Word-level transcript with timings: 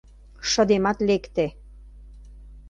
Шыдемат 0.49 0.97
лекте. 1.07 1.45